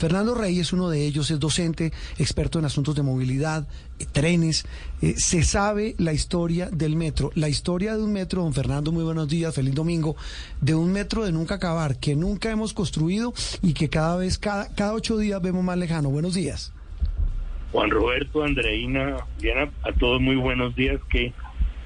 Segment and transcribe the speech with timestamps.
[0.00, 3.68] Fernando Rey es uno de ellos, es docente, experto en asuntos de movilidad,
[3.98, 4.66] eh, trenes.
[5.02, 9.04] Eh, se sabe la historia del metro, la historia de un metro, don Fernando, muy
[9.04, 10.16] buenos días, feliz domingo,
[10.62, 14.74] de un metro de nunca acabar, que nunca hemos construido y que cada vez, cada,
[14.74, 16.08] cada ocho días vemos más lejano.
[16.08, 16.72] Buenos días.
[17.70, 20.98] Juan Roberto, Andreina, Diana, a todos muy buenos días.
[21.10, 21.34] Qué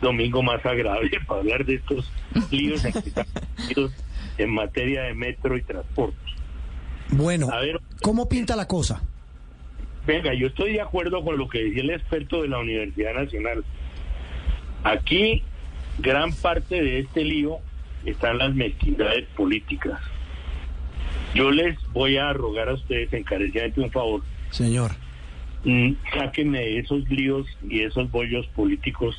[0.01, 2.09] domingo más agradable para hablar de estos
[2.53, 2.81] líos
[4.39, 6.24] en materia de metro y transporte.
[7.17, 9.03] Bueno, a ver, ¿cómo pinta la cosa?
[10.07, 13.65] Venga, yo estoy de acuerdo con lo que decía el experto de la Universidad Nacional.
[14.83, 15.43] Aquí,
[15.99, 17.59] gran parte de este lío
[18.05, 20.01] están las mezquindades políticas.
[21.35, 24.23] Yo les voy a rogar a ustedes encarecidamente un favor.
[24.51, 24.93] Señor.
[25.65, 29.17] Mm, sáquenme esos líos y esos bollos políticos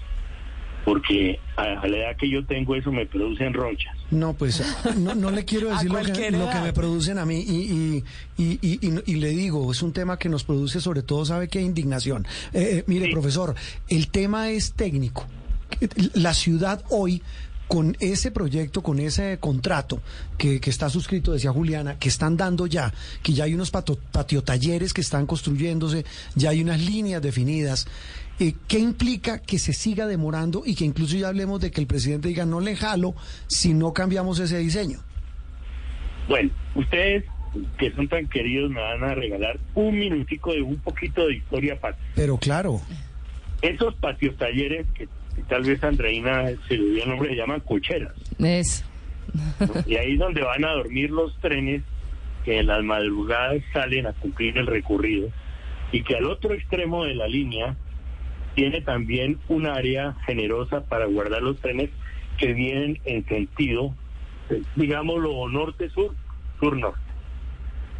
[0.85, 3.98] porque a, la edad que yo tengo eso me producen ronchas.
[4.12, 4.63] No, pues
[4.95, 8.03] no, le quiero decir lo que, me producen a mí y,
[8.38, 11.59] y, le digo, es un tema que nos produce sobre todo, ¿sabe qué?
[11.59, 12.27] Indignación.
[12.53, 13.55] Eh, eh, mire, profesor,
[13.90, 15.26] el tema es técnico.
[16.13, 17.21] La ciudad hoy
[17.68, 20.02] con ese proyecto, con ese contrato
[20.37, 22.93] que, que, está suscrito, decía Juliana, que están dando ya,
[23.24, 27.87] que ya hay unos patio, talleres que están construyéndose, ya hay unas líneas definidas.
[28.39, 31.87] Eh, ¿Qué implica que se siga demorando y que incluso ya hablemos de que el
[31.87, 33.15] presidente diga no le jalo
[33.47, 34.99] si no cambiamos ese diseño?
[36.27, 37.23] Bueno, ustedes
[37.77, 41.79] que son tan queridos me van a regalar un minutico de un poquito de historia
[41.79, 42.05] patria.
[42.15, 42.81] Pero claro.
[43.61, 45.07] Esos patios talleres que
[45.47, 48.13] tal vez Andreina se le dio el nombre, se llaman cocheras.
[48.39, 48.83] Es.
[49.85, 51.81] Y ahí es donde van a dormir los trenes
[52.43, 55.29] que en las madrugadas salen a cumplir el recorrido
[55.91, 57.75] y que al otro extremo de la línea
[58.55, 61.89] tiene también un área generosa para guardar los trenes
[62.37, 63.93] que vienen en sentido,
[64.75, 66.16] digámoslo, norte-sur,
[66.59, 67.00] sur-norte.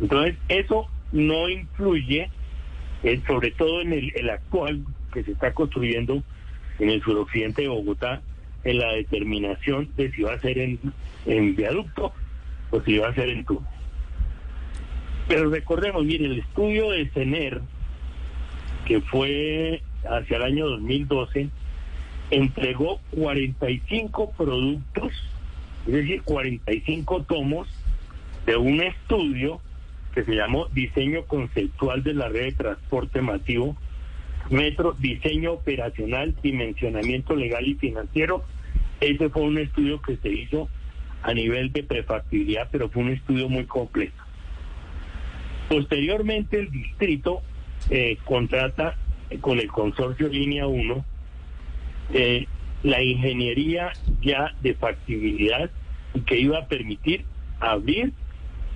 [0.02, 2.30] Entonces, eso no influye,
[3.04, 6.24] eh, sobre todo en el, el, actual que se está construyendo
[6.80, 8.22] en el suroccidente de Bogotá,
[8.64, 10.80] en la determinación de si va a ser en,
[11.26, 12.14] en viaducto
[12.72, 13.64] o si va a ser en túnel.
[15.28, 17.62] Pero recordemos, mire, el estudio de CENER,
[18.86, 21.50] que fue hacia el año 2012,
[22.32, 25.12] entregó 45 productos,
[25.88, 27.68] es decir, 45 tomos
[28.46, 29.62] de un estudio
[30.14, 33.76] que se llamó Diseño Conceptual de la Red de Transporte Masivo,
[34.50, 38.44] Metro, Diseño Operacional, Dimensionamiento Legal y Financiero.
[39.02, 40.70] Ese fue un estudio que se hizo
[41.22, 44.24] a nivel de prefactibilidad, pero fue un estudio muy completo.
[45.68, 47.42] Posteriormente, el distrito
[47.90, 48.96] eh, contrata
[49.42, 51.06] con el consorcio Línea 1
[52.14, 52.48] eh,
[52.84, 55.72] la ingeniería ya de factibilidad
[56.26, 57.26] que iba a permitir
[57.60, 58.14] abrir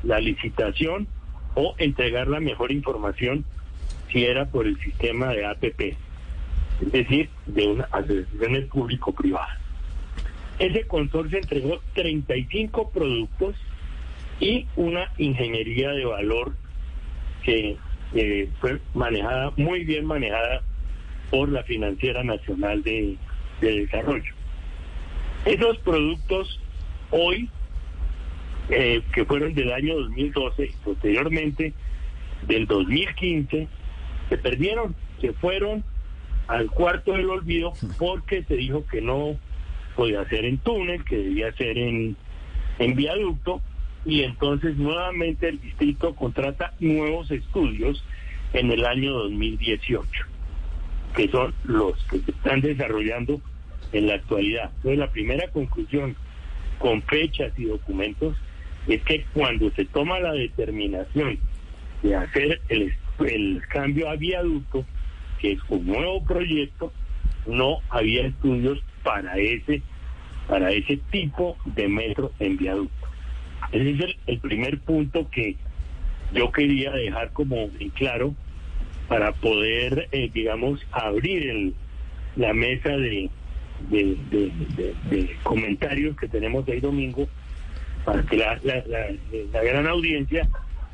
[0.04, 1.08] la licitación
[1.56, 3.46] o entregar la mejor información
[4.12, 5.82] si era por el sistema de APP,
[6.82, 9.60] es decir, de una asociación público-privada.
[10.58, 13.56] Ese consorcio entregó 35 productos
[14.40, 16.54] y una ingeniería de valor
[17.44, 17.78] que
[18.14, 20.62] eh, fue manejada, muy bien manejada
[21.30, 23.18] por la Financiera Nacional de,
[23.62, 24.34] Desarrollo.
[25.46, 26.60] Esos productos
[27.12, 27.50] hoy,
[28.70, 31.74] eh, que fueron del año 2012 y posteriormente
[32.48, 33.68] del 2015,
[34.30, 35.84] se perdieron, se fueron
[36.48, 39.38] al cuarto del olvido porque se dijo que no
[39.96, 42.16] podía ser en túnel, que debía ser en,
[42.80, 43.62] en viaducto
[44.10, 48.04] y entonces nuevamente el distrito contrata nuevos estudios
[48.54, 50.26] en el año 2018,
[51.16, 53.40] que son los que se están desarrollando
[53.92, 54.72] en la actualidad.
[54.78, 56.16] Entonces la primera conclusión
[56.80, 58.36] con fechas y documentos
[58.88, 61.38] es que cuando se toma la determinación
[62.02, 64.86] de hacer el, el cambio a viaducto,
[65.40, 66.92] que es un nuevo proyecto,
[67.46, 69.82] no había estudios para ese
[70.48, 73.09] para ese tipo de metro en viaducto.
[73.72, 75.56] Ese es el, primer punto que
[76.34, 78.36] yo quería dejar como en claro
[79.08, 81.74] para poder, eh, digamos, abrir el,
[82.36, 83.30] la mesa de,
[83.90, 87.28] de, comentarios que tenemos hoy domingo
[88.06, 90.50] para que la, la, gran audiencia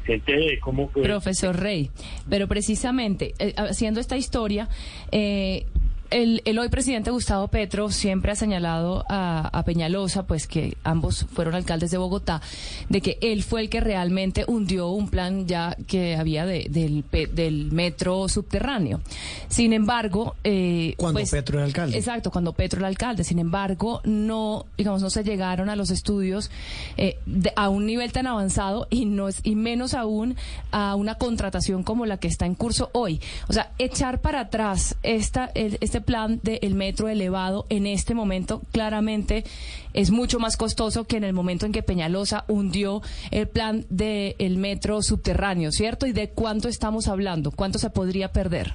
[0.06, 0.90] se entere de cómo.
[0.90, 1.92] Profesor Rey,
[2.30, 4.70] pero precisamente eh, haciendo esta historia,
[5.12, 5.66] eh,
[6.10, 11.56] el, el, hoy presidente Gustavo Petro siempre ha señalado a, Peñalosa, pues que ambos fueron
[11.56, 12.42] alcaldes de Bogotá,
[12.90, 17.04] de que él fue el que realmente hundió un plan ya que había del,
[17.34, 19.02] del metro subterráneo.
[19.48, 21.98] Sin embargo, eh, cuando pues, Petro era alcalde.
[21.98, 23.24] Exacto, cuando Petro era alcalde.
[23.24, 26.52] Sin embargo, no, digamos, no se llegaron a los estudios
[26.98, 27.18] eh,
[27.56, 30.36] a un nivel tan avanzado y no es, y menos aún
[30.72, 33.22] a una contratación como la que está en curso hoy.
[33.48, 35.52] O sea, echar para atrás esta,
[35.96, 39.46] este plan del metro elevado en este momento claramente
[39.94, 43.02] es mucho más costoso que en el momento en que Peñalosa hundió
[43.32, 46.06] el plan del metro subterráneo, ¿cierto?
[46.06, 47.52] ¿Y de cuánto estamos hablando?
[47.52, 48.74] ¿Cuánto se podría perder?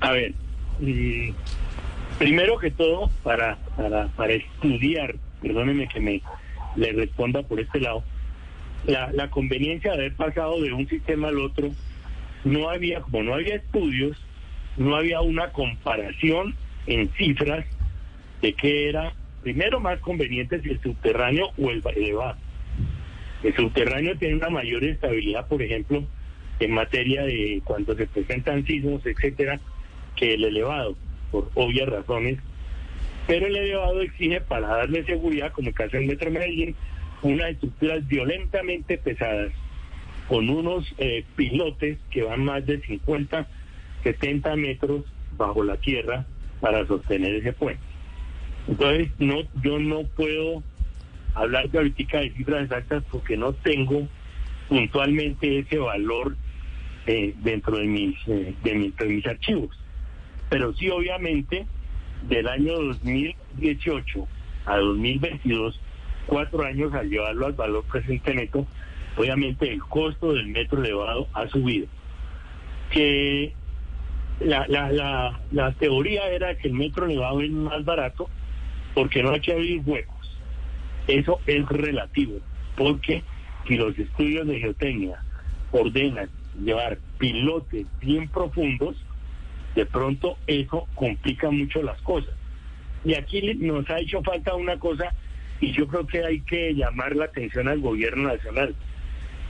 [0.00, 0.32] A ver,
[2.18, 6.22] primero que todo, para, para, para estudiar, perdóneme que me
[6.76, 8.02] le responda por este lado,
[8.86, 11.68] la, la conveniencia de haber pasado de un sistema al otro,
[12.44, 14.16] no había, como no había estudios,
[14.76, 16.54] no había una comparación
[16.86, 17.64] en cifras
[18.42, 19.12] de qué era
[19.42, 22.36] primero más conveniente si el subterráneo o el elevado.
[23.42, 26.02] El subterráneo tiene una mayor estabilidad, por ejemplo,
[26.60, 29.60] en materia de cuando se presentan sismos, etcétera,
[30.16, 30.96] que el elevado,
[31.30, 32.38] por obvias razones.
[33.26, 36.74] Pero el elevado exige, para darle seguridad, como el caso del Metro Medellín,
[37.22, 39.52] unas estructuras violentamente pesadas,
[40.28, 43.46] con unos eh, pilotes que van más de 50
[44.04, 45.04] 70 metros
[45.36, 46.24] bajo la tierra
[46.60, 47.82] para sostener ese puente.
[48.68, 50.62] Entonces, no, yo no puedo
[51.34, 54.08] hablar de ahorita de cifras exactas porque no tengo
[54.68, 56.36] puntualmente ese valor
[57.06, 58.74] eh, dentro de mis, eh, de,
[59.06, 59.76] mis, archivos.
[60.48, 61.66] Pero sí, obviamente,
[62.28, 64.26] del año 2018
[64.66, 65.78] a 2022,
[66.26, 68.66] cuatro años al llevarlo al valor presente neto,
[69.16, 71.86] obviamente el costo del metro elevado ha subido.
[72.90, 73.52] Que
[74.40, 78.28] la, la, la, la teoría era que el metro elevado es más barato
[78.94, 80.14] porque no hay que abrir huecos.
[81.06, 82.38] Eso es relativo,
[82.76, 83.22] porque
[83.66, 85.18] si los estudios de geotecnia
[85.72, 86.28] ordenan
[86.62, 88.96] llevar pilotes bien profundos,
[89.74, 92.34] de pronto eso complica mucho las cosas.
[93.04, 95.12] Y aquí nos ha hecho falta una cosa,
[95.60, 98.74] y yo creo que hay que llamar la atención al gobierno nacional.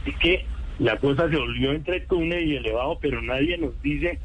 [0.06, 0.44] Es que
[0.78, 4.18] la cosa se volvió entre túnel y elevado, pero nadie nos dice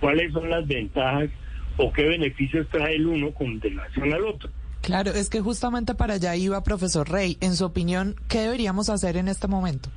[0.00, 1.30] cuáles son las ventajas
[1.76, 4.50] o qué beneficios trae el uno con relación al otro.
[4.80, 7.38] Claro, es que justamente para allá iba profesor Rey.
[7.40, 9.88] En su opinión, ¿qué deberíamos hacer en este momento?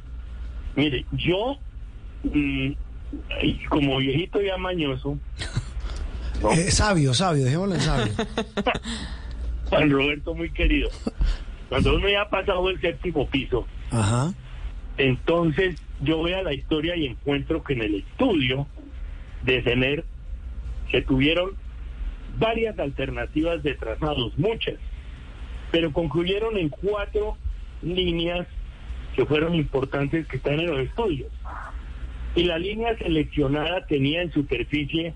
[0.75, 1.57] Mire, yo,
[2.23, 2.71] mm,
[3.69, 5.17] como viejito y amañoso...
[6.55, 8.13] Eh, sabio, sabio, dejémoslo en sabio.
[9.69, 10.87] Juan Roberto, muy querido.
[11.67, 14.31] Cuando uno ya ha pasado el séptimo piso, Ajá.
[14.99, 18.67] entonces yo a la historia y encuentro que en el estudio
[19.47, 20.03] de tener
[20.91, 21.51] se tuvieron
[22.37, 24.75] varias alternativas de trazados, muchas,
[25.71, 27.37] pero concluyeron en cuatro
[27.81, 28.47] líneas
[29.15, 31.31] que fueron importantes que están en los estudios.
[32.35, 35.13] Y la línea seleccionada tenía en superficie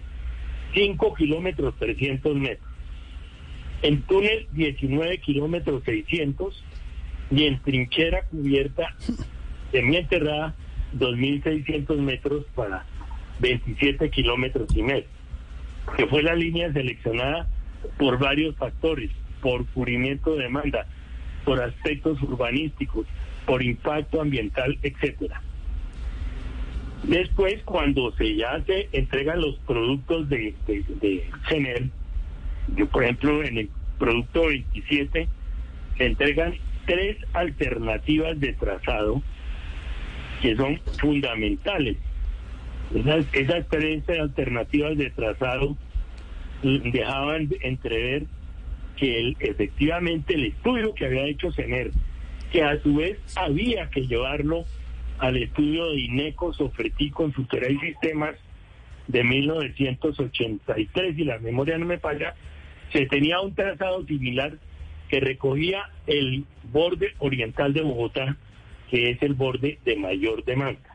[0.74, 2.70] 5 kilómetros 300 metros,
[3.84, 6.64] en túnel 19 kilómetros 600
[7.32, 8.96] y en trinchera cubierta
[9.72, 10.56] semienterrada
[10.98, 12.86] 2.600 metros para
[13.42, 15.08] 27 kilómetros y medio,
[15.98, 17.48] que fue la línea seleccionada
[17.98, 19.10] por varios factores,
[19.42, 20.86] por cubrimiento de demanda,
[21.44, 23.08] por aspectos urbanísticos,
[23.46, 25.42] por impacto ambiental, etcétera.
[27.04, 31.90] Después, cuando se ya se entregan los productos de, de, de
[32.78, 35.28] yo por ejemplo en el producto 27
[35.98, 36.54] se entregan
[36.86, 39.22] tres alternativas de trazado
[40.42, 41.98] que son fundamentales
[42.96, 45.78] esas, esas tres alternativas de trazado
[46.64, 48.26] dejaban entrever
[48.98, 51.92] que efectivamente el estudio que había hecho CENER,
[52.52, 54.66] que a su vez había que llevarlo
[55.18, 58.36] al estudio de INECO, Sofretí, Consultoría y Sistemas
[59.08, 62.36] de 1983, y la memoria no me falla,
[62.92, 64.54] se tenía un trazado similar
[65.10, 68.38] que recogía el borde oriental de Bogotá,
[68.90, 70.91] que es el borde de mayor demanda.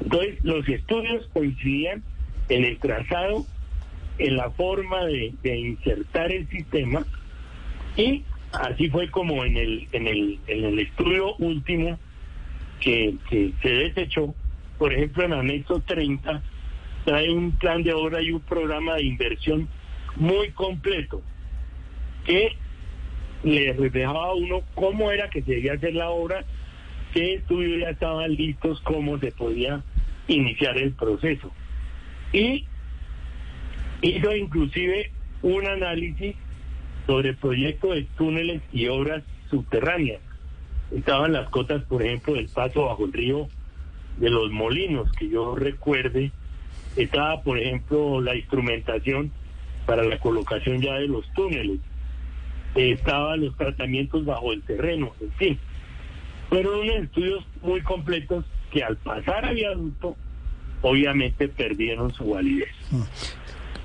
[0.00, 2.02] Entonces, los estudios coincidían
[2.48, 3.46] en el trazado,
[4.18, 7.04] en la forma de, insertar el sistema
[7.96, 11.98] y así fue como en el, en el, en el estudio último
[12.80, 13.14] que,
[13.62, 14.34] se desechó,
[14.78, 16.42] por ejemplo, en anexo 30,
[17.04, 19.68] trae un plan de obra y un programa de inversión
[20.16, 21.22] muy completo
[22.24, 22.56] que
[23.44, 26.44] le reflejaba a uno cómo era que se debía hacer la obra,
[27.12, 29.82] qué estudios ya estaban listos, cómo se podía
[30.28, 31.52] iniciar el proceso.
[32.32, 32.66] Y
[34.00, 35.10] hizo inclusive
[35.42, 36.34] un análisis
[37.06, 40.20] sobre el proyecto de túneles y obras subterráneas.
[40.90, 43.48] Estaban las cotas, por ejemplo, del paso bajo el río
[44.18, 46.30] de los molinos, que yo recuerde.
[46.96, 49.32] Estaba, por ejemplo, la instrumentación
[49.86, 51.80] para la colocación ya de los túneles.
[52.74, 55.58] Estaban los tratamientos bajo el terreno, en fin.
[56.52, 60.14] Fueron unos estudios muy completos que al pasar a viaducto,
[60.82, 62.68] obviamente perdieron su validez.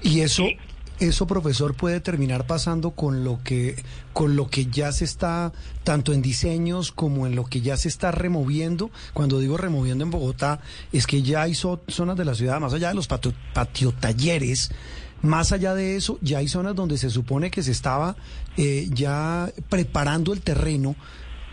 [0.04, 0.44] Y eso,
[1.00, 3.82] eso, profesor, puede terminar pasando con lo que
[4.12, 5.54] con lo que ya se está
[5.86, 8.92] tanto en diseños como en lo que ya se está removiendo.
[9.14, 10.60] Cuando digo removiendo en Bogotá,
[10.92, 14.74] es que ya hay zonas de la ciudad, más allá de los patio, talleres,
[15.22, 18.18] más allá de eso, ya hay zonas donde se supone que se estaba
[18.58, 20.98] eh, ya preparando el terreno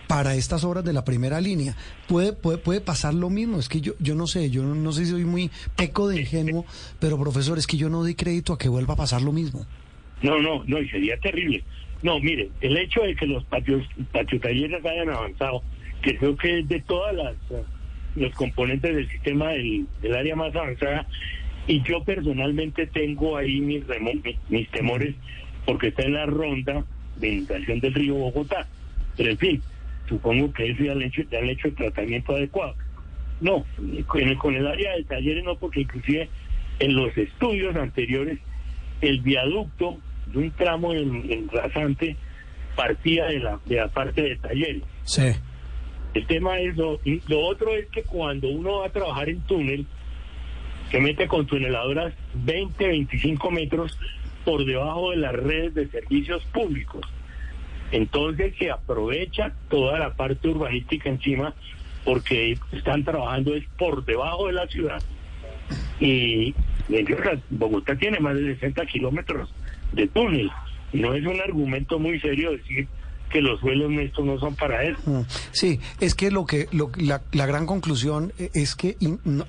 [0.06, 1.76] para estas obras de la primera línea.
[2.08, 5.04] Puede, puede, puede pasar lo mismo, es que yo, yo no sé, yo no, sé
[5.04, 6.64] si soy muy peco de ingenuo,
[7.00, 9.66] pero profesor, es que yo no doy crédito a que vuelva a pasar lo mismo.
[10.22, 11.62] No, no, no, y sería terrible.
[12.02, 13.82] No, mire, el hecho de que los patios,
[14.12, 15.62] patio talleres hayan avanzado,
[16.02, 17.34] que creo que es de todas las
[18.14, 21.06] los componentes del sistema del, área más avanzada,
[21.66, 23.82] y yo personalmente tengo ahí mis,
[24.48, 25.16] mis temores
[25.64, 26.84] porque está en la ronda
[27.16, 28.66] de inundación del río Bogotá.
[29.16, 29.62] Pero en fin,
[30.08, 32.74] supongo que eso ya han hecho, ya hecho el tratamiento adecuado.
[33.40, 33.64] No,
[34.06, 36.28] con el, área de talleres no, porque inclusive
[36.78, 38.38] en los estudios anteriores
[39.00, 42.16] el viaducto de un tramo en, rasante
[42.76, 44.82] partía de la, de la parte de talleres.
[45.04, 45.32] Sí.
[46.14, 49.86] El tema es lo, lo otro es que cuando uno va a trabajar en túnel,
[50.90, 53.98] se mete con tuneladoras 20, 25 metros
[54.44, 57.00] por debajo de las redes de servicios públicos.
[57.90, 61.54] Entonces se aprovecha toda la parte urbanística encima
[62.04, 65.02] porque están trabajando es por debajo de la ciudad.
[66.00, 66.54] Y
[67.50, 69.52] Bogotá tiene más de 60 kilómetros
[69.92, 70.50] de túnel.
[70.92, 72.88] No es un argumento muy serio decir
[73.34, 75.00] que los suelos nuestros no son para eso.
[75.06, 78.96] Mm, sí, es que lo que la, gran conclusión e, es que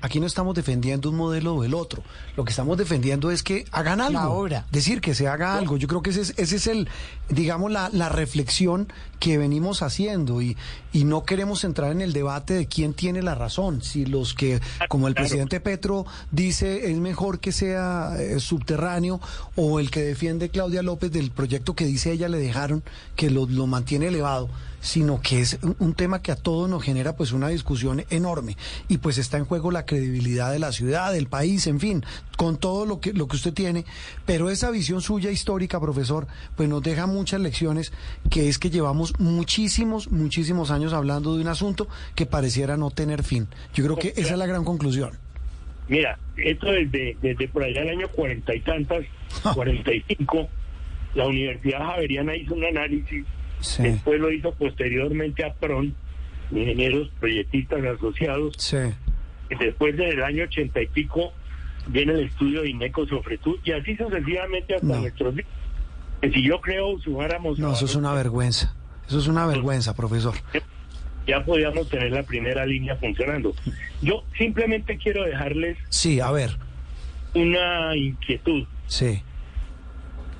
[0.00, 2.02] aquí no estamos defendiendo un modelo o el otro.
[2.36, 4.18] Lo que estamos defendiendo es que hagan algo.
[4.18, 4.66] Ahora.
[4.72, 5.76] Decir que se haga algo.
[5.76, 6.88] Yo creo que ese es, ese es el,
[7.28, 8.88] digamos, la, la reflexión
[9.20, 10.56] que venimos haciendo y,
[10.92, 13.82] y no queremos entrar en el debate de quién tiene la razón.
[13.82, 19.20] Si los que, como el presidente Petro dice, es mejor que sea eh, subterráneo
[19.54, 22.82] o el que defiende Claudia López del proyecto que dice ella le dejaron
[23.14, 24.48] que lo, lo mantiene elevado,
[24.80, 28.56] sino que es un tema que a todos nos genera pues una discusión enorme
[28.88, 32.02] y pues está en juego la credibilidad de la ciudad, del país, en fin,
[32.38, 33.84] con todo lo que lo que usted tiene,
[34.24, 37.92] pero esa visión suya histórica, profesor, pues nos deja muchas lecciones
[38.30, 43.22] que es que llevamos muchísimos muchísimos años hablando de un asunto que pareciera no tener
[43.22, 43.46] fin.
[43.74, 45.10] Yo creo que esa es la gran conclusión.
[45.88, 49.04] Mira, esto desde, desde por allá el año cuarenta y tantas,
[49.54, 50.48] cuarenta y cinco,
[51.14, 53.26] la Universidad Javeriana hizo un análisis
[53.78, 55.94] Después lo hizo posteriormente a PRON,
[56.50, 58.54] ingenieros proyectistas asociados.
[58.58, 58.78] Sí.
[59.58, 61.32] Después del año ochenta y pico
[61.88, 65.48] viene el estudio de Ineco Sofretud y así sucesivamente hasta nuestros días.
[66.22, 67.58] si yo creo sumáramos...
[67.58, 68.74] No, eso es una vergüenza.
[69.06, 70.34] Eso es una vergüenza, profesor.
[71.26, 73.54] Ya podíamos tener la primera línea funcionando.
[74.02, 75.76] Yo simplemente quiero dejarles...
[75.88, 76.50] Sí, a ver.
[77.34, 78.64] Una inquietud.
[78.86, 79.22] Sí.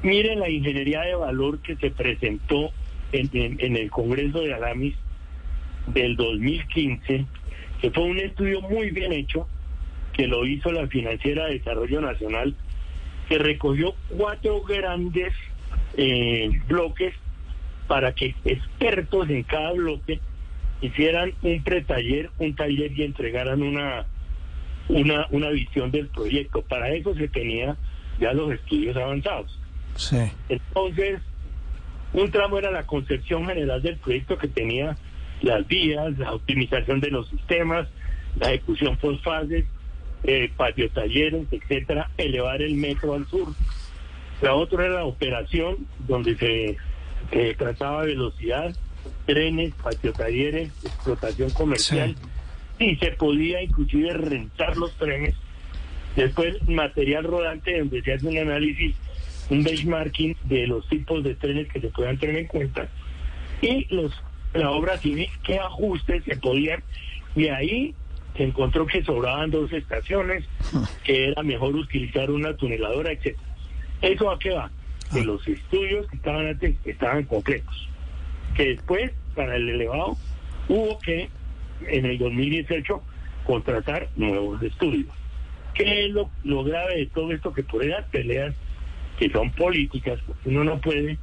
[0.03, 2.71] Miren la ingeniería de valor que se presentó
[3.21, 4.95] en, el Congreso de Alamis
[5.89, 7.27] del 2015,
[7.81, 9.47] que fue un estudio muy bien hecho,
[10.13, 12.55] que lo hizo la Financiera de Desarrollo Nacional,
[13.29, 15.33] que recogió cuatro grandes
[15.97, 17.15] eh, bloques
[17.87, 20.21] para que expertos en cada bloque
[20.81, 24.07] hicieran un pretaller, un taller y entregaran una,
[24.89, 26.63] una, una visión del proyecto.
[26.63, 27.77] Para eso se tenía
[28.21, 29.59] ya los estudios avanzados.
[29.97, 30.19] Sí.
[30.49, 31.21] Entonces,
[32.13, 34.97] un tramo era la concepción general del proyecto que tenía
[35.43, 37.89] las vías, la optimización de los sistemas,
[38.39, 39.65] la ejecución por fases,
[40.25, 43.49] eh, patio talleres, etcétera, elevar el metro al sur.
[44.41, 46.77] La otra era la operación, donde se
[47.55, 48.75] trataba velocidad,
[49.27, 52.15] trenes, patio talleres, explotación comercial,
[52.79, 55.35] y se podía inclusive rentar los trenes.
[56.15, 58.95] Después, material rodante, donde se hace un análisis
[59.51, 62.89] un benchmarking de los tipos de trenes que se puedan tener en cuenta
[63.61, 64.13] y los
[64.55, 66.83] la obra civil, qué ajustes se podían,
[67.35, 67.95] y ahí
[68.37, 70.45] se encontró que sobraban dos estaciones,
[71.05, 73.55] que era mejor utilizar una tuneladora, etcétera.
[74.03, 74.71] ¿Eso a qué va?
[75.13, 75.25] Que ah.
[75.25, 77.89] los estudios que estaban antes estaban completos.
[78.55, 80.17] Que después, para el elevado,
[80.69, 81.29] hubo que,
[81.87, 83.03] en el 2018,
[83.45, 85.09] contratar nuevos estudios.
[85.75, 87.53] ¿Qué es lo, lo grave de todo esto?
[87.53, 88.55] Que por esas peleas
[89.19, 91.19] que son políticas, porque uno no puede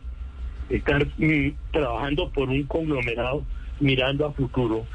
[0.69, 3.45] estar mm, trabajando por un conglomerado
[3.79, 4.85] mirando a futuro.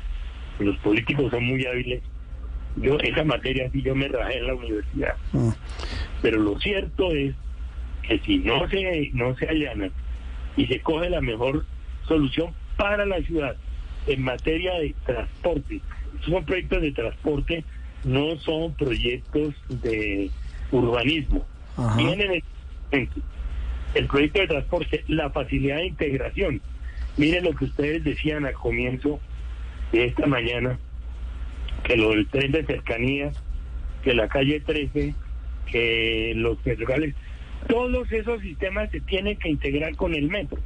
[0.58, 2.02] Los políticos son muy hábiles.
[2.76, 5.14] Yo, esa materia sí yo me rajé en la universidad.
[5.32, 5.50] Mm.
[6.22, 7.34] Pero lo cierto es
[8.02, 9.90] que si no se, no se allana
[10.56, 11.64] y se coge la mejor
[12.06, 13.56] solución para la ciudad
[14.06, 15.80] en materia de transporte,
[16.22, 17.64] son proyectos de transporte,
[18.04, 20.30] no son proyectos de
[20.72, 21.46] urbanismo.
[21.96, 22.42] Tienen
[22.90, 23.09] el,
[23.95, 26.61] el proyecto de transporte, la facilidad de integración.
[27.16, 29.21] Miren lo que ustedes decían al comienzo
[29.92, 30.78] de esta mañana,
[31.85, 33.33] que lo del tren de cercanía,
[34.02, 35.14] que la calle 13,
[35.71, 37.14] que los ferrocarriles,
[37.66, 40.59] todos esos sistemas se tienen que integrar con el metro.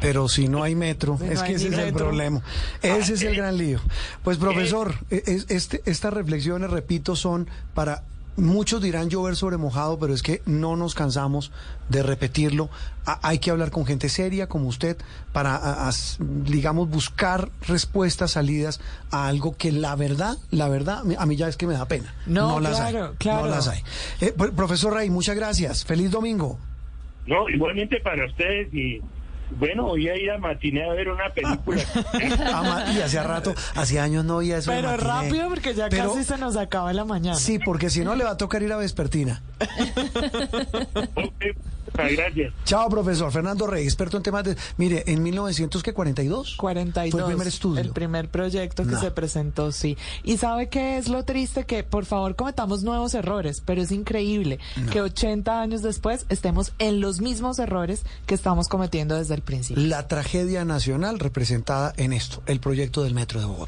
[0.00, 2.42] Pero si no hay metro, es que ese es el problema.
[2.82, 3.80] Ese es el gran lío.
[4.22, 8.02] Pues profesor, e, este, estas reflexiones, repito, son para
[8.36, 11.52] Muchos dirán llover sobre mojado, pero es que no nos cansamos
[11.88, 12.70] de repetirlo.
[13.04, 14.96] hay que hablar con gente seria como usted
[15.32, 21.48] para, digamos, buscar respuestas, salidas a algo que la verdad, la verdad, a mí ya
[21.48, 22.14] es que me da pena.
[22.26, 22.94] No, las hay.
[23.18, 23.46] Claro.
[23.46, 23.82] No las hay.
[24.20, 25.84] Eh, profesor Rey, muchas gracias.
[25.84, 26.58] Feliz domingo.
[27.26, 29.00] No, igualmente para ustedes y
[29.58, 31.82] bueno, voy a ir a matiné a ver una película.
[32.94, 34.70] y hace rato, hace años no oía eso.
[34.70, 37.36] Pero rápido porque ya casi se nos acaba la mañana.
[37.36, 39.42] Sí, porque si no le va a tocar ir a Vespertina.
[41.94, 42.52] gracias.
[42.64, 43.30] Chao, profesor.
[43.32, 44.56] Fernando Rey, experto en temas de...
[44.76, 47.10] Mire, en 1942 42.
[47.10, 47.80] Fue el primer estudio.
[47.80, 49.96] El primer proyecto que se presentó, sí.
[50.22, 51.64] Y ¿sabe qué es lo triste?
[51.64, 54.58] Que por favor cometamos nuevos errores, pero es increíble
[54.90, 59.82] que 80 años después estemos en los mismos errores que estamos cometiendo desde el principio.
[59.84, 63.60] La tragedia nacional representada en esto, el proyecto del Metro de Bogotá.